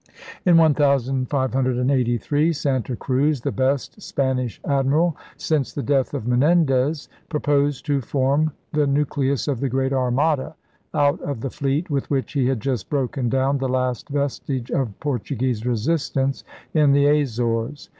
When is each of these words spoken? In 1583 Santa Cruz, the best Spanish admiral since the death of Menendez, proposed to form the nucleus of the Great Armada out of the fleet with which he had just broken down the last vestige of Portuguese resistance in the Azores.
In 0.47 0.57
1583 0.57 2.53
Santa 2.53 2.95
Cruz, 2.95 3.41
the 3.41 3.51
best 3.51 4.01
Spanish 4.01 4.59
admiral 4.67 5.15
since 5.37 5.71
the 5.73 5.83
death 5.83 6.15
of 6.15 6.25
Menendez, 6.27 7.07
proposed 7.29 7.85
to 7.85 8.01
form 8.01 8.51
the 8.73 8.87
nucleus 8.87 9.47
of 9.47 9.59
the 9.59 9.69
Great 9.69 9.93
Armada 9.93 10.55
out 10.95 11.21
of 11.21 11.41
the 11.41 11.51
fleet 11.51 11.91
with 11.91 12.09
which 12.09 12.33
he 12.33 12.47
had 12.47 12.61
just 12.61 12.89
broken 12.89 13.29
down 13.29 13.59
the 13.59 13.69
last 13.69 14.09
vestige 14.09 14.71
of 14.71 14.99
Portuguese 14.99 15.67
resistance 15.67 16.43
in 16.73 16.93
the 16.93 17.05
Azores. 17.05 17.87